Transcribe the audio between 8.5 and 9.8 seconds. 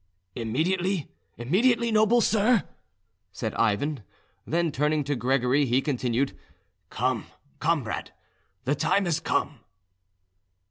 the time has come."